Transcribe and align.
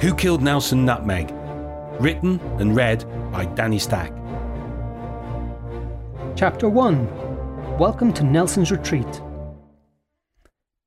Who 0.00 0.14
Killed 0.14 0.42
Nelson 0.42 0.84
Nutmeg? 0.84 1.28
Written 2.00 2.38
and 2.60 2.76
read 2.76 3.04
by 3.32 3.46
Danny 3.46 3.80
Stack. 3.80 4.12
Chapter 6.36 6.68
1 6.68 7.78
Welcome 7.78 8.12
to 8.12 8.22
Nelson's 8.22 8.70
Retreat. 8.70 9.20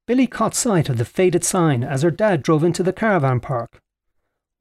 Billy 0.08 0.28
caught 0.28 0.55
sight 0.55 0.88
of 0.88 0.97
the 0.97 1.04
faded 1.04 1.44
sign 1.44 1.84
as 1.84 2.04
her 2.04 2.10
dad 2.10 2.42
drove 2.42 2.63
into 2.63 2.84
the 2.84 2.94
caravan 2.94 3.42
park. 3.42 3.82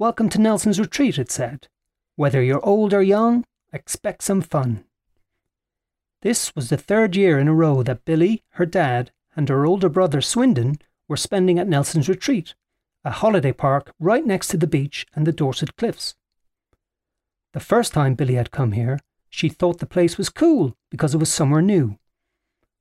Welcome 0.01 0.29
to 0.31 0.41
Nelson's 0.41 0.81
Retreat, 0.81 1.17
it 1.17 1.31
said. 1.31 1.69
Whether 2.17 2.43
you're 2.43 2.67
old 2.67 2.93
or 2.93 3.03
young, 3.03 3.45
expect 3.73 4.23
some 4.25 4.41
fun. 4.41 4.83
This 6.23 6.57
was 6.57 6.71
the 6.71 6.77
third 6.77 7.15
year 7.15 7.39
in 7.39 7.47
a 7.47 7.55
row 7.55 7.85
that 7.85 8.05
Billy, 8.05 8.43
her 8.55 8.67
dad, 8.67 9.13
and 9.37 9.49
her 9.49 9.65
older 9.65 9.89
brother 9.89 10.21
Swindon 10.21 10.81
were 11.07 11.17
spending 11.17 11.61
at 11.61 11.69
Nelson's 11.69 12.09
Retreat, 12.09 12.57
a 13.05 13.11
holiday 13.11 13.53
park 13.53 13.93
right 13.99 14.27
next 14.27 14.49
to 14.49 14.57
the 14.57 14.67
beach 14.67 15.07
and 15.15 15.27
the 15.27 15.33
Dorset 15.33 15.77
Cliffs. 15.77 16.15
The 17.53 17.61
first 17.61 17.93
time 17.93 18.15
Billy 18.15 18.35
had 18.35 18.51
come 18.51 18.73
here, 18.73 19.01
she 19.29 19.49
thought 19.49 19.79
the 19.79 19.87
place 19.87 20.19
was 20.19 20.29
cool 20.29 20.77
because 20.91 21.15
it 21.15 21.19
was 21.19 21.33
somewhere 21.33 21.63
new. 21.63 21.97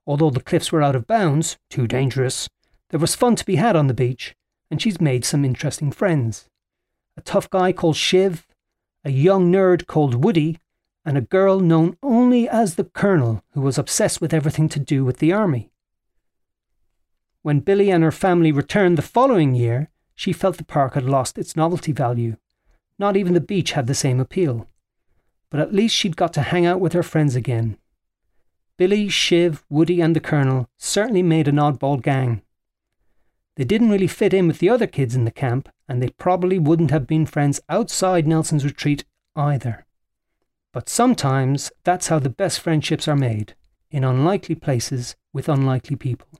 Although 0.06 0.32
the 0.32 0.42
cliffs 0.42 0.72
were 0.72 0.82
out 0.82 0.96
of 0.96 1.08
bounds, 1.08 1.58
too 1.70 1.88
dangerous, 1.88 2.50
there 2.90 3.00
was 3.00 3.16
fun 3.16 3.36
to 3.36 3.46
be 3.46 3.56
had 3.56 3.76
on 3.76 3.88
the 3.88 3.94
beach, 3.94 4.36
and 4.70 4.82
she's 4.82 5.00
made 5.00 5.24
some 5.24 5.46
interesting 5.46 5.92
friends. 5.92 6.50
A 7.16 7.22
tough 7.22 7.50
guy 7.50 7.72
called 7.72 7.96
Shiv, 7.96 8.46
a 9.04 9.12
young 9.12 9.52
nerd 9.52 9.86
called 9.88 10.24
Woody, 10.24 10.58
and 11.06 11.18
a 11.18 11.22
girl 11.22 11.60
known 11.60 11.98
only 12.04 12.50
as 12.50 12.76
the 12.76 12.84
Colonel 12.84 13.44
who 13.54 13.62
was 13.62 13.78
obsessed 13.78 14.20
with 14.20 14.34
everything 14.34 14.68
to 14.70 14.80
do 14.80 15.06
with 15.06 15.18
the 15.18 15.32
army. 15.32 15.72
When 17.42 17.62
Billy 17.62 17.90
and 17.90 18.04
her 18.04 18.12
family 18.12 18.52
returned 18.52 18.98
the 18.98 19.02
following 19.02 19.56
year, 19.56 19.90
she 20.20 20.34
felt 20.34 20.58
the 20.58 20.66
park 20.66 20.96
had 20.96 21.06
lost 21.06 21.38
its 21.38 21.56
novelty 21.56 21.94
value. 21.94 22.36
Not 22.98 23.16
even 23.16 23.34
the 23.34 23.40
beach 23.40 23.72
had 23.72 23.88
the 23.88 23.96
same 23.96 24.20
appeal. 24.20 24.68
But 25.50 25.62
at 25.62 25.74
least 25.74 25.96
she'd 25.96 26.18
got 26.18 26.34
to 26.34 26.42
hang 26.42 26.66
out 26.66 26.82
with 26.82 26.92
her 26.92 27.04
friends 27.04 27.38
again. 27.38 27.78
Billy, 28.76 29.08
Shiv, 29.08 29.64
Woody, 29.70 30.02
and 30.02 30.14
the 30.14 30.20
Colonel 30.20 30.68
certainly 30.76 31.24
made 31.24 31.48
an 31.48 31.56
oddball 31.56 32.02
gang. 32.02 32.42
They 33.56 33.64
didn't 33.64 33.92
really 33.92 34.08
fit 34.08 34.34
in 34.34 34.46
with 34.46 34.60
the 34.60 34.70
other 34.70 34.88
kids 34.88 35.16
in 35.16 35.24
the 35.24 35.32
camp, 35.32 35.70
and 35.88 36.04
they 36.04 36.10
probably 36.10 36.60
wouldn't 36.60 36.92
have 36.92 37.08
been 37.08 37.26
friends 37.26 37.62
outside 37.70 38.28
Nelson's 38.28 38.66
retreat 38.66 39.06
either. 39.38 39.86
But 40.74 40.90
sometimes 40.90 41.72
that's 41.86 42.10
how 42.10 42.20
the 42.20 42.30
best 42.30 42.60
friendships 42.60 43.08
are 43.08 43.16
made, 43.16 43.56
in 43.90 44.04
unlikely 44.04 44.56
places 44.56 45.16
with 45.32 45.48
unlikely 45.48 45.96
people. 45.96 46.39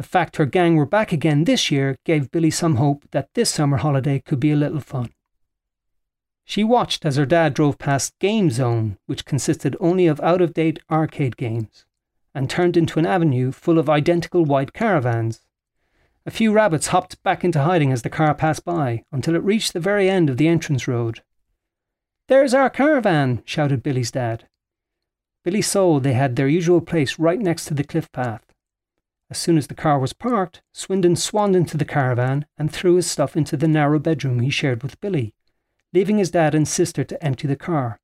The 0.00 0.06
fact 0.06 0.38
her 0.38 0.46
gang 0.46 0.76
were 0.76 0.86
back 0.86 1.12
again 1.12 1.44
this 1.44 1.70
year 1.70 1.98
gave 2.06 2.30
Billy 2.30 2.50
some 2.50 2.76
hope 2.76 3.04
that 3.10 3.28
this 3.34 3.50
summer 3.50 3.76
holiday 3.76 4.18
could 4.18 4.40
be 4.40 4.50
a 4.50 4.56
little 4.56 4.80
fun. 4.80 5.12
She 6.42 6.64
watched 6.64 7.04
as 7.04 7.16
her 7.16 7.26
dad 7.26 7.52
drove 7.52 7.76
past 7.76 8.18
Game 8.18 8.48
Zone, 8.50 8.96
which 9.04 9.26
consisted 9.26 9.76
only 9.78 10.06
of 10.06 10.18
out 10.22 10.40
of 10.40 10.54
date 10.54 10.78
arcade 10.90 11.36
games, 11.36 11.84
and 12.34 12.48
turned 12.48 12.78
into 12.78 12.98
an 12.98 13.04
avenue 13.04 13.52
full 13.52 13.78
of 13.78 13.90
identical 13.90 14.46
white 14.46 14.72
caravans. 14.72 15.42
A 16.24 16.30
few 16.30 16.50
rabbits 16.50 16.86
hopped 16.86 17.22
back 17.22 17.44
into 17.44 17.64
hiding 17.64 17.92
as 17.92 18.00
the 18.00 18.08
car 18.08 18.34
passed 18.34 18.64
by 18.64 19.04
until 19.12 19.34
it 19.34 19.44
reached 19.44 19.74
the 19.74 19.80
very 19.80 20.08
end 20.08 20.30
of 20.30 20.38
the 20.38 20.48
entrance 20.48 20.88
road. 20.88 21.20
There's 22.26 22.54
our 22.54 22.70
caravan, 22.70 23.42
shouted 23.44 23.82
Billy's 23.82 24.12
dad. 24.12 24.48
Billy 25.44 25.60
saw 25.60 26.00
they 26.00 26.14
had 26.14 26.36
their 26.36 26.48
usual 26.48 26.80
place 26.80 27.18
right 27.18 27.38
next 27.38 27.66
to 27.66 27.74
the 27.74 27.84
cliff 27.84 28.10
path. 28.12 28.49
As 29.30 29.38
soon 29.38 29.56
as 29.56 29.68
the 29.68 29.74
car 29.74 30.00
was 30.00 30.12
parked, 30.12 30.60
Swindon 30.72 31.14
swanned 31.14 31.54
into 31.54 31.76
the 31.76 31.84
caravan 31.84 32.46
and 32.58 32.72
threw 32.72 32.96
his 32.96 33.08
stuff 33.08 33.36
into 33.36 33.56
the 33.56 33.68
narrow 33.68 34.00
bedroom 34.00 34.40
he 34.40 34.50
shared 34.50 34.82
with 34.82 35.00
Billy, 35.00 35.34
leaving 35.92 36.18
his 36.18 36.32
dad 36.32 36.52
and 36.52 36.66
sister 36.66 37.04
to 37.04 37.24
empty 37.24 37.46
the 37.46 37.54
car. 37.54 38.00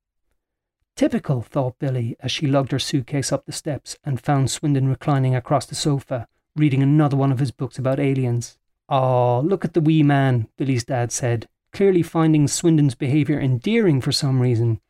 Typical, 0.94 1.42
thought 1.42 1.80
Billy 1.80 2.16
as 2.20 2.30
she 2.30 2.46
lugged 2.46 2.70
her 2.70 2.78
suitcase 2.78 3.32
up 3.32 3.44
the 3.44 3.52
steps 3.52 3.96
and 4.04 4.20
found 4.20 4.50
Swindon 4.50 4.88
reclining 4.88 5.34
across 5.34 5.66
the 5.66 5.74
sofa, 5.74 6.28
reading 6.54 6.82
another 6.82 7.16
one 7.16 7.32
of 7.32 7.40
his 7.40 7.50
books 7.50 7.76
about 7.76 7.98
aliens. 7.98 8.56
Aw, 8.88 9.40
look 9.40 9.64
at 9.64 9.74
the 9.74 9.80
wee 9.80 10.04
man, 10.04 10.46
Billy's 10.56 10.84
dad 10.84 11.10
said, 11.10 11.48
clearly 11.72 12.02
finding 12.02 12.46
Swindon's 12.46 12.94
behaviour 12.94 13.38
endearing 13.38 14.00
for 14.00 14.12
some 14.12 14.40
reason, 14.40 14.80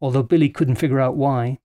although 0.00 0.22
Billy 0.22 0.50
couldn't 0.50 0.76
figure 0.76 1.00
out 1.00 1.16
why. 1.16 1.58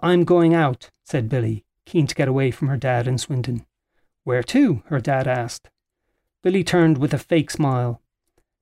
I'm 0.00 0.24
going 0.24 0.52
out, 0.52 0.90
said 1.04 1.28
Billy, 1.28 1.64
keen 1.88 2.06
to 2.06 2.14
get 2.14 2.28
away 2.28 2.50
from 2.50 2.68
her 2.68 2.76
dad 2.76 3.08
and 3.08 3.18
Swindon. 3.18 3.64
Where 4.24 4.42
to? 4.42 4.82
her 4.86 5.00
dad 5.00 5.26
asked. 5.26 5.70
Billy 6.42 6.62
turned 6.62 6.98
with 6.98 7.14
a 7.14 7.18
fake 7.18 7.50
smile. 7.50 8.02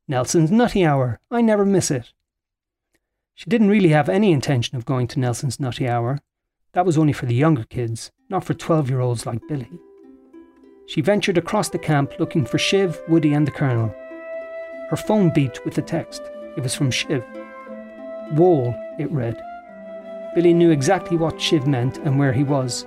Nelson's 0.07 0.53
Nutty 0.53 0.85
Hour. 0.87 1.19
I 1.29 1.41
never 1.41 1.67
miss 1.67 1.91
it. 1.91 2.13
She 3.35 3.51
didn't 3.51 3.69
really 3.69 3.89
have 3.89 4.09
any 4.09 4.31
intention 4.31 4.77
of 4.77 4.85
going 4.85 5.09
to 5.09 5.19
Nelson's 5.19 5.59
Nutty 5.59 5.89
Hour. 5.89 6.21
That 6.73 6.87
was 6.87 6.97
only 6.97 7.13
for 7.13 7.27
the 7.27 7.35
younger 7.35 7.65
kids, 7.65 8.13
not 8.31 8.45
for 8.45 8.55
12 8.55 8.89
year 8.89 9.01
olds 9.01 9.27
like 9.27 9.47
Billy. 9.49 9.71
She 10.87 11.01
ventured 11.01 11.37
across 11.37 11.69
the 11.69 11.79
camp 11.79 12.13
looking 12.21 12.45
for 12.45 12.59
Shiv, 12.59 13.01
Woody, 13.09 13.35
and 13.35 13.45
the 13.45 13.51
Colonel. 13.51 13.93
Her 14.89 14.97
phone 14.97 15.33
beeped 15.33 15.65
with 15.65 15.77
a 15.79 15.83
text. 15.83 16.23
It 16.57 16.63
was 16.63 16.77
from 16.77 16.93
Shiv. 16.93 17.25
Wall, 18.35 18.73
it 19.01 19.11
read. 19.11 19.43
Billy 20.37 20.55
knew 20.55 20.71
exactly 20.71 21.17
what 21.17 21.41
Shiv 21.41 21.67
meant 21.67 21.99
and 21.99 22.21
where 22.21 22.33
he 22.33 22.45
was, 22.45 22.87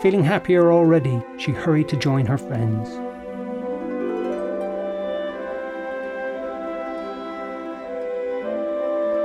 Feeling 0.00 0.24
happier 0.24 0.72
already, 0.72 1.22
she 1.38 1.52
hurried 1.52 1.88
to 1.88 1.96
join 1.96 2.26
her 2.26 2.38
friends. 2.38 2.88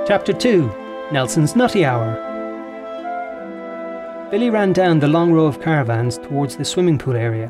Chapter 0.08 0.34
2 0.34 0.72
Nelson's 1.12 1.56
Nutty 1.56 1.84
Hour. 1.84 2.24
Billy 4.30 4.50
ran 4.50 4.74
down 4.74 5.00
the 5.00 5.08
long 5.08 5.32
row 5.32 5.46
of 5.46 5.62
caravans 5.62 6.18
towards 6.18 6.58
the 6.58 6.66
swimming 6.66 6.98
pool 6.98 7.16
area. 7.16 7.50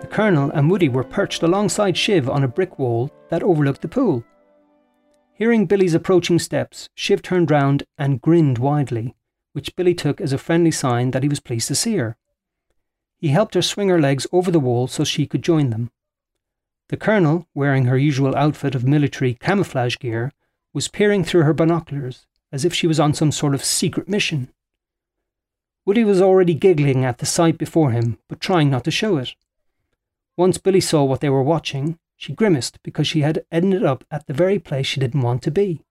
The 0.00 0.06
Colonel 0.06 0.50
and 0.52 0.70
Woody 0.70 0.88
were 0.88 1.04
perched 1.04 1.42
alongside 1.42 1.96
Shiv 1.96 2.28
on 2.28 2.42
a 2.42 2.48
brick 2.48 2.78
wall 2.78 3.10
that 3.28 3.42
overlooked 3.42 3.82
the 3.82 3.88
pool. 3.88 4.24
Hearing 5.34 5.66
Billy's 5.66 5.94
approaching 5.94 6.38
steps, 6.38 6.88
Shiv 6.94 7.22
turned 7.22 7.50
round 7.50 7.84
and 7.96 8.20
grinned 8.20 8.58
widely, 8.58 9.14
which 9.52 9.76
Billy 9.76 9.94
took 9.94 10.20
as 10.20 10.32
a 10.32 10.38
friendly 10.38 10.70
sign 10.70 11.10
that 11.12 11.22
he 11.22 11.28
was 11.28 11.40
pleased 11.40 11.68
to 11.68 11.74
see 11.74 11.96
her. 11.96 12.16
He 13.20 13.28
helped 13.28 13.54
her 13.54 13.62
swing 13.62 13.88
her 13.88 14.00
legs 14.00 14.26
over 14.32 14.50
the 14.50 14.60
wall 14.60 14.86
so 14.86 15.04
she 15.04 15.26
could 15.26 15.42
join 15.42 15.70
them. 15.70 15.90
The 16.88 16.96
colonel, 16.96 17.46
wearing 17.54 17.84
her 17.84 17.98
usual 17.98 18.34
outfit 18.34 18.74
of 18.74 18.86
military 18.86 19.34
camouflage 19.34 19.96
gear, 19.98 20.32
was 20.72 20.88
peering 20.88 21.22
through 21.22 21.42
her 21.42 21.52
binoculars 21.52 22.26
as 22.52 22.64
if 22.64 22.74
she 22.74 22.86
was 22.86 22.98
on 22.98 23.14
some 23.14 23.30
sort 23.30 23.54
of 23.54 23.64
secret 23.64 24.08
mission. 24.08 24.52
Woody 25.86 26.04
was 26.04 26.20
already 26.20 26.54
giggling 26.54 27.04
at 27.04 27.18
the 27.18 27.26
sight 27.26 27.58
before 27.58 27.90
him, 27.90 28.18
but 28.28 28.40
trying 28.40 28.70
not 28.70 28.84
to 28.84 28.90
show 28.90 29.16
it. 29.16 29.34
Once 30.36 30.58
Billy 30.58 30.80
saw 30.80 31.04
what 31.04 31.20
they 31.20 31.30
were 31.30 31.42
watching, 31.42 31.98
she 32.16 32.32
grimaced 32.32 32.82
because 32.82 33.06
she 33.06 33.20
had 33.20 33.44
ended 33.50 33.84
up 33.84 34.04
at 34.10 34.26
the 34.26 34.32
very 34.32 34.58
place 34.58 34.86
she 34.86 35.00
didn't 35.00 35.22
want 35.22 35.42
to 35.42 35.50
be. 35.50 35.82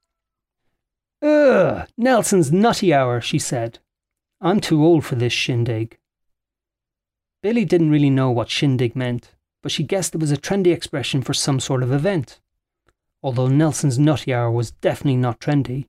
Ugh, 1.22 1.88
Nelson's 1.98 2.52
nutty 2.52 2.94
hour, 2.94 3.20
she 3.20 3.40
said. 3.40 3.80
I'm 4.42 4.60
too 4.60 4.84
old 4.84 5.06
for 5.06 5.16
this 5.16 5.34
shindig. 5.34 5.98
Billy 7.42 7.64
didn't 7.64 7.92
really 7.92 8.10
know 8.10 8.32
what 8.32 8.50
shindig 8.50 8.96
meant, 8.96 9.34
but 9.62 9.72
she 9.72 9.84
guessed 9.84 10.14
it 10.14 10.22
was 10.22 10.32
a 10.32 10.38
trendy 10.38 10.74
expression 10.74 11.22
for 11.22 11.34
some 11.34 11.60
sort 11.60 11.84
of 11.84 11.92
event. 11.92 12.40
Although 13.24 13.48
Nelson's 13.48 13.98
Nutty 13.98 14.34
Hour 14.34 14.52
was 14.52 14.72
definitely 14.72 15.18
not 15.18 15.40
trendy, 15.40 15.88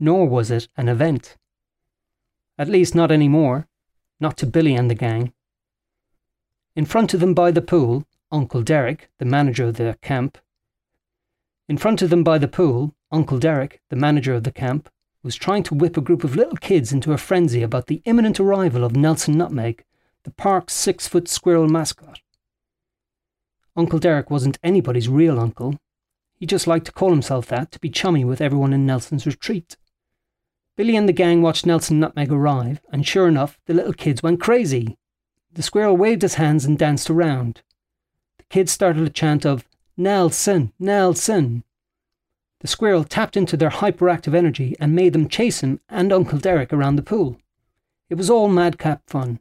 nor 0.00 0.28
was 0.28 0.50
it 0.50 0.68
an 0.76 0.88
event. 0.88 1.36
At 2.58 2.68
least 2.68 2.94
not 2.94 3.12
anymore, 3.12 3.68
not 4.18 4.36
to 4.38 4.46
Billy 4.46 4.74
and 4.74 4.90
the 4.90 4.94
gang. 4.94 5.32
In 6.74 6.84
front 6.84 7.14
of 7.14 7.20
them 7.20 7.34
by 7.34 7.50
the 7.52 7.62
pool, 7.62 8.04
Uncle 8.32 8.62
Derek, 8.62 9.08
the 9.18 9.24
manager 9.24 9.64
of 9.64 9.76
the 9.76 9.96
camp, 10.02 10.38
in 11.68 11.76
front 11.76 12.00
of 12.00 12.08
them 12.08 12.24
by 12.24 12.38
the 12.38 12.48
pool, 12.48 12.94
Uncle 13.12 13.38
Derek, 13.38 13.82
the 13.90 13.96
manager 13.96 14.34
of 14.34 14.44
the 14.44 14.50
camp, 14.50 14.88
was 15.22 15.36
trying 15.36 15.62
to 15.64 15.74
whip 15.74 15.96
a 15.96 16.00
group 16.00 16.24
of 16.24 16.34
little 16.34 16.56
kids 16.56 16.92
into 16.92 17.12
a 17.12 17.18
frenzy 17.18 17.62
about 17.62 17.86
the 17.86 18.00
imminent 18.06 18.40
arrival 18.40 18.84
of 18.84 18.96
Nelson 18.96 19.36
Nutmeg 19.36 19.84
the 20.28 20.34
park's 20.34 20.74
six 20.74 21.08
foot 21.08 21.26
squirrel 21.26 21.66
mascot. 21.66 22.20
Uncle 23.74 23.98
Derek 23.98 24.30
wasn't 24.30 24.58
anybody's 24.62 25.08
real 25.08 25.40
uncle. 25.40 25.78
He 26.34 26.44
just 26.44 26.66
liked 26.66 26.84
to 26.84 26.92
call 26.92 27.08
himself 27.08 27.46
that 27.46 27.72
to 27.72 27.78
be 27.78 27.88
chummy 27.88 28.26
with 28.26 28.42
everyone 28.42 28.74
in 28.74 28.84
Nelson's 28.84 29.24
retreat. 29.24 29.78
Billy 30.76 30.96
and 30.96 31.08
the 31.08 31.14
gang 31.14 31.40
watched 31.40 31.64
Nelson 31.64 31.98
Nutmeg 31.98 32.30
arrive, 32.30 32.82
and 32.92 33.06
sure 33.06 33.26
enough, 33.26 33.58
the 33.64 33.72
little 33.72 33.94
kids 33.94 34.22
went 34.22 34.38
crazy. 34.38 34.98
The 35.50 35.62
squirrel 35.62 35.96
waved 35.96 36.20
his 36.20 36.34
hands 36.34 36.66
and 36.66 36.76
danced 36.78 37.08
around. 37.08 37.62
The 38.36 38.44
kids 38.50 38.70
started 38.70 39.06
a 39.06 39.10
chant 39.10 39.46
of 39.46 39.66
Nelson, 39.96 40.74
Nelson. 40.78 41.64
The 42.60 42.68
squirrel 42.68 43.04
tapped 43.04 43.34
into 43.34 43.56
their 43.56 43.70
hyperactive 43.70 44.34
energy 44.34 44.76
and 44.78 44.94
made 44.94 45.14
them 45.14 45.26
chase 45.26 45.62
him 45.62 45.80
and 45.88 46.12
Uncle 46.12 46.38
Derek 46.38 46.70
around 46.70 46.96
the 46.96 47.02
pool. 47.02 47.40
It 48.10 48.16
was 48.16 48.28
all 48.28 48.48
madcap 48.48 49.00
fun 49.06 49.40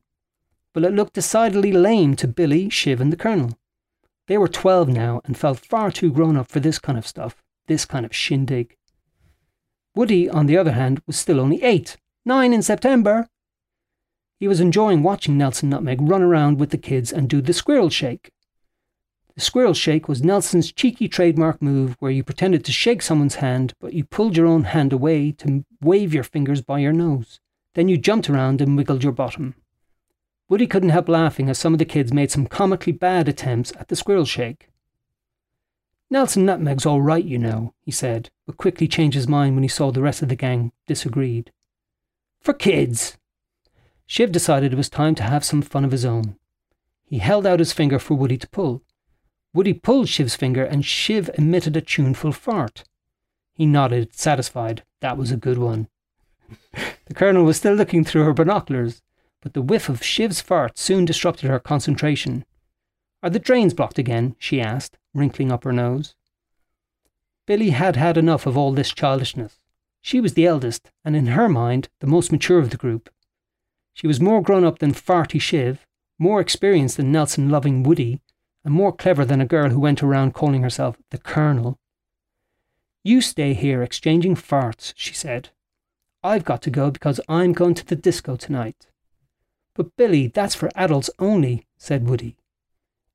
but 0.78 0.84
it 0.84 0.94
looked 0.94 1.16
decidedly 1.16 1.72
lame 1.72 2.16
to 2.16 2.28
Billy, 2.28 2.70
Shiv, 2.70 3.02
and 3.02 3.12
the 3.12 3.18
Colonel. 3.18 3.58
They 4.28 4.38
were 4.38 4.48
12 4.48 4.88
now 4.88 5.22
and 5.26 5.36
felt 5.36 5.58
far 5.58 5.90
too 5.90 6.12
grown 6.12 6.38
up 6.38 6.50
for 6.52 6.60
this 6.60 6.78
kind 6.78 7.00
of 7.00 7.08
stuff, 7.08 7.42
this 7.66 7.84
kind 7.84 8.06
of 8.06 8.16
shindig. 8.16 8.78
Woody, 9.96 10.30
on 10.30 10.46
the 10.46 10.56
other 10.56 10.74
hand, 10.74 11.02
was 11.08 11.18
still 11.18 11.40
only 11.40 11.64
eight. 11.64 11.98
Nine 12.28 12.54
in 12.54 12.62
September. 12.62 13.28
He 14.40 14.48
was 14.48 14.60
enjoying 14.60 15.02
watching 15.02 15.36
Nelson 15.36 15.68
Nutmeg 15.68 16.00
run 16.00 16.22
around 16.22 16.60
with 16.60 16.70
the 16.70 16.78
kids 16.78 17.12
and 17.12 17.28
do 17.28 17.42
the 17.42 17.54
squirrel 17.54 17.90
shake. 17.90 18.30
The 19.34 19.42
squirrel 19.42 19.74
shake 19.74 20.08
was 20.08 20.24
Nelson's 20.24 20.72
cheeky 20.72 21.08
trademark 21.08 21.60
move 21.60 21.96
where 21.98 22.12
you 22.12 22.24
pretended 22.24 22.64
to 22.66 22.72
shake 22.72 23.02
someone's 23.02 23.42
hand, 23.42 23.74
but 23.82 23.94
you 23.94 24.04
pulled 24.04 24.38
your 24.38 24.46
own 24.46 24.66
hand 24.66 24.94
away 24.94 25.32
to 25.40 25.66
wave 25.82 26.14
your 26.14 26.24
fingers 26.24 26.62
by 26.62 26.78
your 26.78 26.94
nose. 26.94 27.40
Then 27.74 27.90
you 27.90 27.98
jumped 27.98 28.30
around 28.30 28.62
and 28.62 28.78
wiggled 28.78 29.04
your 29.04 29.12
bottom. 29.12 29.56
Woody 30.50 30.68
couldn't 30.68 30.90
help 30.90 31.10
laughing 31.10 31.50
as 31.50 31.58
some 31.58 31.74
of 31.74 31.80
the 31.80 31.86
kids 31.86 32.14
made 32.14 32.32
some 32.32 32.46
comically 32.46 32.94
bad 32.94 33.28
attempts 33.28 33.74
at 33.78 33.90
the 33.90 33.96
squirrel 33.96 34.26
shake. 34.26 34.70
Nelson 36.10 36.46
Nutmeg's 36.46 36.86
all 36.86 37.02
right, 37.02 37.24
you 37.24 37.38
know, 37.38 37.74
he 37.82 37.92
said, 37.92 38.30
but 38.46 38.56
quickly 38.56 38.88
changed 38.88 39.16
his 39.16 39.28
mind 39.28 39.56
when 39.56 39.64
he 39.64 39.70
saw 39.70 39.92
the 39.92 40.02
rest 40.02 40.22
of 40.22 40.30
the 40.30 40.38
gang 40.38 40.72
disagreed. 40.88 41.52
For 42.40 42.54
kids! 42.54 43.18
Shiv 44.06 44.32
decided 44.32 44.72
it 44.72 44.78
was 44.78 44.90
time 44.90 45.16
to 45.16 45.24
have 45.24 45.44
some 45.44 45.62
fun 45.62 45.84
of 45.84 45.92
his 45.92 46.06
own. 46.06 46.38
He 47.06 47.18
held 47.18 47.46
out 47.46 47.60
his 47.60 47.74
finger 47.74 48.00
for 48.00 48.14
Woody 48.14 48.38
to 48.38 48.50
pull. 48.50 48.84
Woody 49.54 49.74
pulled 49.74 50.08
Shiv's 50.08 50.36
finger 50.36 50.64
and 50.64 50.86
Shiv 50.86 51.30
emitted 51.38 51.76
a 51.76 51.82
tuneful 51.82 52.32
fart. 52.32 52.86
He 53.54 53.66
nodded, 53.66 54.16
satisfied. 54.16 54.84
That 55.02 55.18
was 55.18 55.32
a 55.32 55.38
good 55.38 55.58
one. 55.58 55.90
the 57.06 57.14
Colonel 57.14 57.44
was 57.44 57.58
still 57.58 57.74
looking 57.74 58.06
through 58.06 58.24
her 58.24 58.34
binoculars, 58.34 59.02
but 59.42 59.54
the 59.54 59.62
whiff 59.62 59.90
of 59.90 60.04
Shiv's 60.04 60.42
fart 60.42 60.78
soon 60.78 61.06
disrupted 61.06 61.50
her 61.50 61.60
concentration. 61.60 62.46
Are 63.24 63.30
the 63.30 63.40
drains 63.40 63.74
blocked 63.74 64.00
again? 64.00 64.36
she 64.38 64.62
asked, 64.62 64.98
wrinkling 65.14 65.52
up 65.52 65.64
her 65.64 65.74
nose. 65.74 66.16
Billy 67.46 67.70
had 67.70 67.96
had 67.96 68.18
enough 68.18 68.46
of 68.46 68.58
all 68.58 68.74
this 68.74 68.92
childishness. 68.92 69.60
She 70.02 70.22
was 70.22 70.34
the 70.34 70.46
eldest, 70.46 70.92
and 71.04 71.16
in 71.16 71.28
her 71.28 71.50
mind, 71.50 71.90
the 72.00 72.08
most 72.08 72.32
mature 72.32 72.60
of 72.60 72.70
the 72.70 72.78
group. 72.78 73.10
She 73.94 74.08
was 74.08 74.22
more 74.22 74.42
grown 74.42 74.64
up 74.64 74.80
than 74.80 74.94
Farty 74.94 75.42
Shiv, 75.42 75.86
more 76.20 76.40
experienced 76.40 76.98
than 76.98 77.12
Nelson 77.12 77.50
loving 77.50 77.84
Woody, 77.84 78.22
and 78.64 78.74
more 78.74 78.92
clever 78.92 79.26
than 79.26 79.42
a 79.42 79.46
girl 79.46 79.70
who 79.70 79.80
went 79.80 80.04
around 80.04 80.34
calling 80.34 80.62
herself 80.62 80.98
the 81.10 81.18
Colonel. 81.18 81.80
You 83.04 83.22
stay 83.22 83.54
here 83.54 83.82
exchanging 83.82 84.36
farts, 84.36 84.94
she 84.96 85.14
said. 85.14 85.50
I've 86.24 86.44
got 86.44 86.62
to 86.64 86.70
go 86.70 86.92
because 86.92 87.22
I'm 87.30 87.54
going 87.54 87.74
to 87.76 87.86
the 87.86 87.96
disco 87.96 88.36
tonight. 88.36 88.88
But 89.78 89.96
Billy, 89.96 90.26
that's 90.28 90.56
for 90.56 90.72
adults 90.76 91.12
only, 91.20 91.68
said 91.78 92.10
Woody. 92.10 92.36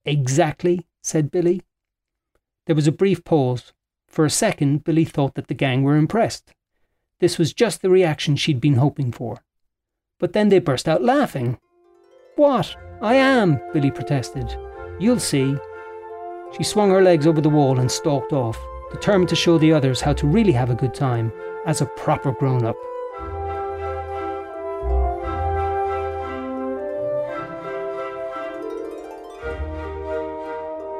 Exactly, 0.04 0.86
said 1.02 1.32
Billy. 1.32 1.62
There 2.66 2.76
was 2.76 2.86
a 2.86 2.92
brief 2.92 3.24
pause. 3.24 3.72
For 4.06 4.24
a 4.24 4.30
second, 4.30 4.84
Billy 4.84 5.04
thought 5.04 5.34
that 5.34 5.48
the 5.48 5.54
gang 5.54 5.82
were 5.82 5.96
impressed. 5.96 6.54
This 7.18 7.36
was 7.36 7.52
just 7.52 7.82
the 7.82 7.90
reaction 7.90 8.36
she'd 8.36 8.60
been 8.60 8.74
hoping 8.74 9.10
for. 9.10 9.42
But 10.20 10.34
then 10.34 10.50
they 10.50 10.60
burst 10.60 10.88
out 10.88 11.02
laughing. 11.02 11.58
What? 12.36 12.76
I 13.00 13.14
am, 13.16 13.60
Billy 13.72 13.90
protested. 13.90 14.56
You'll 15.00 15.18
see. 15.18 15.56
She 16.56 16.62
swung 16.62 16.90
her 16.90 17.02
legs 17.02 17.26
over 17.26 17.40
the 17.40 17.50
wall 17.50 17.80
and 17.80 17.90
stalked 17.90 18.32
off, 18.32 18.58
determined 18.92 19.30
to 19.30 19.36
show 19.36 19.58
the 19.58 19.72
others 19.72 20.00
how 20.00 20.12
to 20.12 20.28
really 20.28 20.52
have 20.52 20.70
a 20.70 20.76
good 20.76 20.94
time 20.94 21.32
as 21.66 21.80
a 21.80 21.86
proper 21.86 22.30
grown 22.30 22.64
up. 22.64 22.76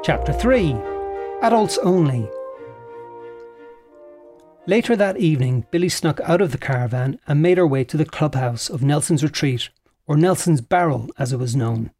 Chapter 0.03 0.33
3 0.33 0.75
Adults 1.41 1.77
Only. 1.77 2.29
Later 4.67 4.97
that 4.97 5.15
evening, 5.15 5.65
Billy 5.71 5.87
snuck 5.87 6.19
out 6.25 6.41
of 6.41 6.51
the 6.51 6.57
caravan 6.57 7.21
and 7.25 7.41
made 7.41 7.57
her 7.57 7.65
way 7.65 7.85
to 7.85 7.95
the 7.95 8.03
clubhouse 8.03 8.69
of 8.69 8.83
Nelson's 8.83 9.23
Retreat, 9.23 9.69
or 10.05 10.17
Nelson's 10.17 10.59
Barrel 10.59 11.09
as 11.17 11.31
it 11.31 11.39
was 11.39 11.55
known. 11.55 11.91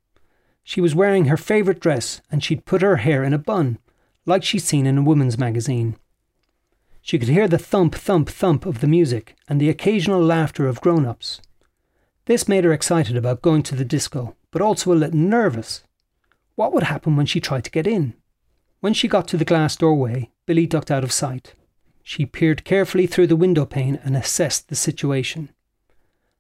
She 0.66 0.82
was 0.82 0.94
wearing 0.94 1.26
her 1.26 1.38
favourite 1.38 1.80
dress 1.80 2.20
and 2.30 2.44
she'd 2.44 2.66
put 2.66 2.82
her 2.82 2.98
hair 2.98 3.24
in 3.24 3.32
a 3.32 3.38
bun, 3.38 3.80
like 4.26 4.44
she'd 4.44 4.60
seen 4.60 4.86
in 4.86 4.98
a 4.98 5.02
woman's 5.02 5.38
magazine. 5.38 5.96
She 7.02 7.18
could 7.18 7.30
hear 7.30 7.48
the 7.48 7.58
thump, 7.58 7.96
thump, 7.96 8.28
thump 8.28 8.66
of 8.66 8.82
the 8.82 8.88
music 8.88 9.38
and 9.48 9.62
the 9.62 9.70
occasional 9.70 10.22
laughter 10.22 10.68
of 10.68 10.82
grown 10.82 11.06
ups. 11.06 11.40
This 12.26 12.50
made 12.50 12.66
her 12.66 12.74
excited 12.74 13.16
about 13.16 13.42
going 13.42 13.64
to 13.64 13.76
the 13.76 13.86
disco, 13.86 14.36
but 14.52 14.62
also 14.62 14.92
a 14.92 14.94
little 14.94 15.18
nervous. 15.18 15.84
What 16.56 16.74
would 16.74 16.84
happen 16.84 17.16
when 17.16 17.26
she 17.26 17.40
tried 17.40 17.64
to 17.66 17.72
get 17.72 17.88
in? 17.88 18.14
When 18.80 18.94
she 18.94 19.08
got 19.08 19.28
to 19.30 19.38
the 19.38 19.46
glass 19.46 19.76
doorway, 19.76 20.30
Billy 20.46 20.68
ducked 20.68 20.92
out 20.92 21.04
of 21.04 21.12
sight. 21.12 21.56
She 22.04 22.26
peered 22.26 22.66
carefully 22.66 23.08
through 23.08 23.28
the 23.28 23.36
window 23.36 23.66
pane 23.66 24.00
and 24.04 24.16
assessed 24.16 24.68
the 24.68 24.76
situation. 24.76 25.50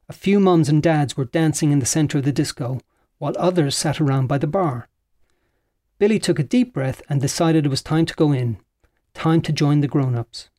A 0.09 0.13
few 0.13 0.39
mums 0.39 0.67
and 0.67 0.83
dads 0.83 1.15
were 1.15 1.25
dancing 1.25 1.71
in 1.71 1.79
the 1.79 1.85
centre 1.85 2.17
of 2.17 2.25
the 2.25 2.31
disco, 2.31 2.79
while 3.17 3.33
others 3.39 3.75
sat 3.75 4.01
around 4.01 4.27
by 4.27 4.37
the 4.37 4.47
bar. 4.47 4.89
Billy 5.97 6.19
took 6.19 6.37
a 6.37 6.43
deep 6.43 6.73
breath 6.73 7.01
and 7.07 7.21
decided 7.21 7.65
it 7.65 7.69
was 7.69 7.81
time 7.81 8.05
to 8.05 8.13
go 8.15 8.33
in, 8.33 8.57
time 9.13 9.41
to 9.41 9.53
join 9.53 9.79
the 9.79 9.87
grown 9.87 10.15
ups. 10.15 10.49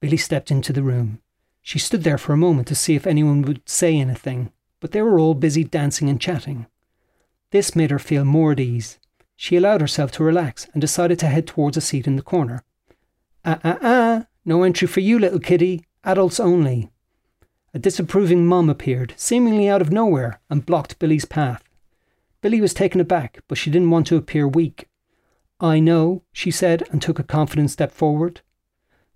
Billy 0.00 0.16
stepped 0.16 0.50
into 0.50 0.72
the 0.72 0.82
room. 0.82 1.20
She 1.62 1.78
stood 1.78 2.02
there 2.02 2.18
for 2.18 2.32
a 2.32 2.38
moment 2.38 2.66
to 2.68 2.74
see 2.74 2.96
if 2.96 3.06
anyone 3.06 3.42
would 3.42 3.68
say 3.68 3.96
anything, 3.96 4.50
but 4.80 4.90
they 4.90 5.02
were 5.02 5.20
all 5.20 5.34
busy 5.34 5.62
dancing 5.62 6.08
and 6.08 6.20
chatting. 6.20 6.66
This 7.50 7.74
made 7.74 7.90
her 7.90 7.98
feel 7.98 8.24
more 8.24 8.52
at 8.52 8.60
ease. 8.60 8.98
She 9.36 9.56
allowed 9.56 9.80
herself 9.80 10.12
to 10.12 10.24
relax 10.24 10.68
and 10.72 10.80
decided 10.80 11.18
to 11.20 11.26
head 11.26 11.46
towards 11.46 11.76
a 11.76 11.80
seat 11.80 12.06
in 12.06 12.16
the 12.16 12.22
corner. 12.22 12.62
Ah, 13.44 13.58
ah, 13.64 13.78
ah, 13.82 14.26
no 14.44 14.62
entry 14.62 14.86
for 14.86 15.00
you, 15.00 15.18
little 15.18 15.40
kitty, 15.40 15.84
adults 16.04 16.38
only. 16.38 16.90
A 17.72 17.78
disapproving 17.78 18.46
mum 18.46 18.68
appeared, 18.68 19.14
seemingly 19.16 19.68
out 19.68 19.80
of 19.80 19.92
nowhere, 19.92 20.40
and 20.50 20.66
blocked 20.66 20.98
Billy's 20.98 21.24
path. 21.24 21.62
Billy 22.40 22.60
was 22.60 22.74
taken 22.74 23.00
aback, 23.00 23.40
but 23.48 23.58
she 23.58 23.70
didn't 23.70 23.90
want 23.90 24.06
to 24.08 24.16
appear 24.16 24.48
weak. 24.48 24.88
I 25.60 25.78
know, 25.78 26.22
she 26.32 26.50
said, 26.50 26.84
and 26.90 27.00
took 27.00 27.18
a 27.18 27.22
confident 27.22 27.70
step 27.70 27.92
forward. 27.92 28.40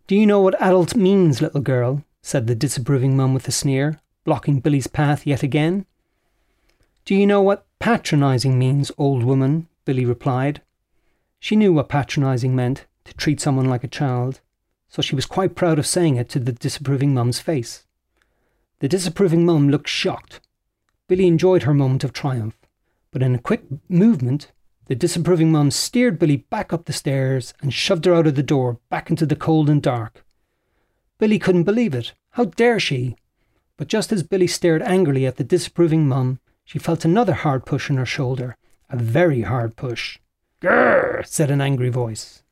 Do 0.06 0.14
you 0.14 0.26
know 0.26 0.40
what 0.40 0.60
adult 0.60 0.94
means, 0.94 1.40
little 1.40 1.62
girl? 1.62 2.04
said 2.22 2.46
the 2.46 2.54
disapproving 2.54 3.16
mum 3.16 3.34
with 3.34 3.48
a 3.48 3.52
sneer, 3.52 4.00
blocking 4.24 4.60
Billy's 4.60 4.86
path 4.86 5.26
yet 5.26 5.42
again. 5.42 5.86
Do 7.04 7.14
you 7.14 7.26
know 7.26 7.42
what 7.42 7.66
patronising 7.80 8.58
means, 8.58 8.90
old 8.96 9.24
woman? 9.24 9.68
Billy 9.84 10.06
replied. 10.06 10.62
She 11.38 11.54
knew 11.54 11.70
what 11.70 11.90
patronising 11.90 12.56
meant, 12.56 12.86
to 13.04 13.12
treat 13.12 13.42
someone 13.42 13.68
like 13.68 13.84
a 13.84 13.88
child, 13.88 14.40
so 14.88 15.02
she 15.02 15.14
was 15.14 15.26
quite 15.26 15.54
proud 15.54 15.78
of 15.78 15.86
saying 15.86 16.16
it 16.16 16.30
to 16.30 16.38
the 16.38 16.52
disapproving 16.52 17.12
mum's 17.12 17.40
face. 17.40 17.84
The 18.78 18.88
disapproving 18.88 19.44
mum 19.44 19.68
looked 19.68 19.88
shocked. 19.88 20.40
Billy 21.06 21.26
enjoyed 21.26 21.64
her 21.64 21.74
moment 21.74 22.04
of 22.04 22.14
triumph, 22.14 22.56
but 23.10 23.22
in 23.22 23.34
a 23.34 23.38
quick 23.38 23.64
movement, 23.86 24.50
the 24.86 24.94
disapproving 24.94 25.52
mum 25.52 25.70
steered 25.70 26.18
Billy 26.18 26.38
back 26.38 26.72
up 26.72 26.86
the 26.86 26.92
stairs 26.94 27.52
and 27.60 27.74
shoved 27.74 28.06
her 28.06 28.14
out 28.14 28.26
of 28.26 28.34
the 28.34 28.42
door, 28.42 28.78
back 28.88 29.10
into 29.10 29.26
the 29.26 29.36
cold 29.36 29.68
and 29.68 29.82
dark. 29.82 30.24
Billy 31.18 31.38
couldn't 31.38 31.64
believe 31.64 31.94
it. 31.94 32.14
How 32.30 32.46
dare 32.46 32.80
she? 32.80 33.16
But 33.76 33.88
just 33.88 34.10
as 34.10 34.22
Billy 34.22 34.46
stared 34.46 34.80
angrily 34.80 35.26
at 35.26 35.36
the 35.36 35.44
disapproving 35.44 36.08
mum, 36.08 36.40
she 36.64 36.78
felt 36.78 37.04
another 37.04 37.34
hard 37.34 37.66
push 37.66 37.90
on 37.90 37.96
her 37.96 38.06
shoulder, 38.06 38.56
a 38.88 38.96
very 38.96 39.42
hard 39.42 39.76
push. 39.76 40.18
Grrr, 40.60 41.26
said 41.26 41.50
an 41.50 41.60
angry 41.60 41.90
voice. 41.90 42.42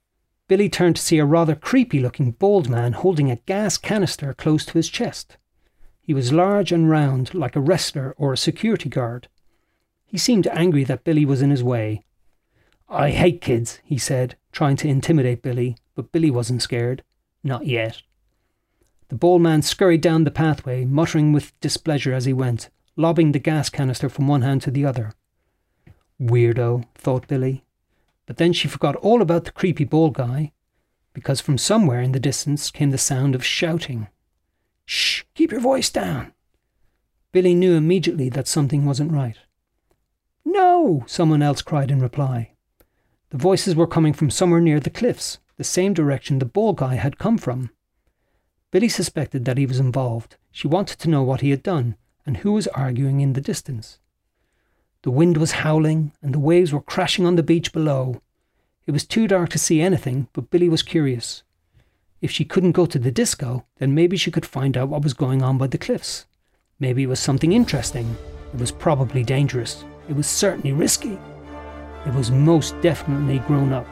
Billy 0.49 0.69
turned 0.69 0.97
to 0.97 1.02
see 1.02 1.19
a 1.19 1.25
rather 1.25 1.54
creepy 1.54 1.99
looking 1.99 2.33
bald 2.33 2.69
man 2.69 2.92
holding 2.92 3.31
a 3.31 3.37
gas 3.37 3.78
canister 3.78 4.35
close 4.35 4.66
to 4.66 4.75
his 4.75 4.88
chest. 4.88 5.38
He 6.02 6.12
was 6.12 6.33
large 6.33 6.73
and 6.73 6.90
round, 6.90 7.33
like 7.33 7.57
a 7.57 7.61
wrestler 7.61 8.14
or 8.19 8.33
a 8.33 8.37
security 8.37 8.88
guard. 8.88 9.28
He 10.04 10.19
seemed 10.19 10.47
angry 10.49 10.85
that 10.85 11.04
Billy 11.04 11.25
was 11.25 11.40
in 11.40 11.50
his 11.50 11.62
way. 11.64 12.02
I 12.88 13.11
hate 13.11 13.40
kids, 13.40 13.81
he 13.85 13.97
said, 13.97 14.37
trying 14.50 14.76
to 14.76 14.88
intimidate 14.88 15.40
Billy, 15.40 15.78
but 15.95 16.12
Billy 16.12 16.31
wasn't 16.31 16.61
scared. 16.61 17.02
Not 17.42 17.66
yet. 17.66 18.02
The 19.09 19.14
bald 19.14 19.40
man 19.40 19.62
scurried 19.62 20.02
down 20.02 20.25
the 20.25 20.31
pathway, 20.31 20.85
muttering 20.85 21.33
with 21.33 21.59
displeasure 21.61 22.12
as 22.12 22.26
he 22.26 22.33
went, 22.33 22.69
lobbing 22.96 23.32
the 23.32 23.38
gas 23.38 23.68
canister 23.68 24.08
from 24.08 24.28
one 24.28 24.42
hand 24.42 24.62
to 24.62 24.70
the 24.70 24.84
other. 24.84 25.12
Weirdo, 26.20 26.84
thought 26.94 27.26
Billy. 27.26 27.64
But 28.26 28.37
then 28.37 28.52
she 28.52 28.68
forgot 28.68 28.96
all 28.96 29.20
about 29.20 29.44
the 29.44 29.50
creepy 29.50 29.84
bald 29.84 30.14
guy, 30.14 30.52
because 31.12 31.40
from 31.40 31.58
somewhere 31.58 32.00
in 32.00 32.12
the 32.12 32.20
distance 32.20 32.70
came 32.70 32.90
the 32.90 32.99
sound 32.99 33.34
of 33.34 33.44
shouting. 33.44 34.08
Shh, 34.84 35.25
keep 35.34 35.50
your 35.50 35.61
voice 35.61 35.90
down. 35.90 36.32
Billy 37.32 37.54
knew 37.54 37.75
immediately 37.75 38.28
that 38.28 38.46
something 38.46 38.84
wasn't 38.84 39.12
right. 39.12 39.38
No, 40.44 41.04
someone 41.06 41.42
else 41.42 41.62
cried 41.62 41.90
in 41.90 42.00
reply. 42.00 42.52
The 43.30 43.38
voices 43.38 43.75
were 43.75 43.87
coming 43.87 44.12
from 44.12 44.30
somewhere 44.30 44.61
near 44.61 44.80
the 44.80 44.90
cliffs, 44.90 45.38
the 45.56 45.64
same 45.64 45.94
direction 45.94 46.38
the 46.38 46.44
bald 46.44 46.76
guy 46.76 46.96
had 46.96 47.18
come 47.18 47.38
from. 47.38 47.70
Billy 48.70 48.88
suspected 48.88 49.44
that 49.44 49.58
he 49.58 49.66
was 49.66 49.80
involved. 49.80 50.37
She 50.50 50.66
wanted 50.66 50.99
to 50.99 51.08
know 51.08 51.22
what 51.22 51.40
he 51.40 51.50
had 51.50 51.62
done, 51.62 51.96
and 52.26 52.38
who 52.38 52.52
was 52.52 52.66
arguing 52.68 53.20
in 53.20 53.32
the 53.32 53.40
distance. 53.40 53.98
The 55.02 55.10
wind 55.10 55.36
was 55.36 55.52
howling, 55.52 56.12
and 56.22 56.32
the 56.32 56.38
waves 56.38 56.72
were 56.72 56.80
crashing 56.80 57.26
on 57.26 57.36
the 57.36 57.42
beach 57.42 57.72
below. 57.72 58.20
It 58.86 58.92
was 58.92 59.04
too 59.04 59.26
dark 59.26 59.50
to 59.50 59.58
see 59.58 59.80
anything, 59.80 60.28
but 60.32 60.50
Billy 60.50 60.68
was 60.68 60.82
curious. 60.82 61.42
If 62.20 62.30
she 62.30 62.44
couldn't 62.44 62.72
go 62.72 62.86
to 62.86 62.98
the 62.98 63.10
disco, 63.10 63.64
then 63.78 63.94
maybe 63.94 64.16
she 64.16 64.30
could 64.30 64.46
find 64.46 64.76
out 64.76 64.88
what 64.88 65.02
was 65.02 65.14
going 65.14 65.42
on 65.42 65.58
by 65.58 65.66
the 65.66 65.78
cliffs. 65.78 66.26
Maybe 66.78 67.02
it 67.02 67.08
was 67.08 67.18
something 67.18 67.52
interesting. 67.52 68.16
It 68.54 68.60
was 68.60 68.70
probably 68.70 69.24
dangerous. 69.24 69.84
It 70.08 70.14
was 70.14 70.28
certainly 70.28 70.72
risky. 70.72 71.18
It 72.06 72.14
was 72.14 72.30
most 72.30 72.80
definitely 72.80 73.40
grown 73.40 73.72
up. 73.72 73.86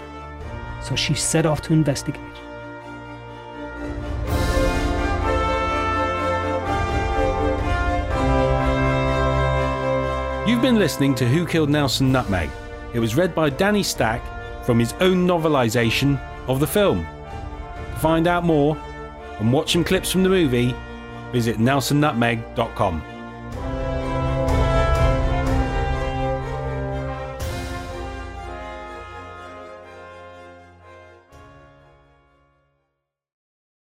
So 0.83 0.95
she 0.95 1.15
set 1.15 1.47
off 1.47 1.61
to 1.63 1.73
investigate. 1.73 2.21
You've 10.61 10.75
been 10.75 10.79
listening 10.79 11.15
to 11.15 11.27
Who 11.27 11.47
Killed 11.47 11.71
Nelson 11.71 12.13
Nutmeg. 12.13 12.51
It 12.93 13.01
was 13.01 13.17
read 13.17 13.35
by 13.35 13.49
Danny 13.49 13.83
Stack 13.83 14.23
from 14.67 14.79
his 14.79 14.93
own 15.01 15.27
novelisation 15.27 16.21
of 16.49 16.61
the 16.61 16.67
film. 16.67 17.07
To 17.95 17.99
find 17.99 18.27
out 18.27 18.45
more 18.45 18.77
and 19.39 19.55
watch 19.55 19.73
some 19.73 19.85
clips 19.85 20.13
from 20.13 20.23
the 20.23 20.29
movie, 20.29 20.75
visit 21.33 21.57
nelsonnutmeg.com. 21.57 23.20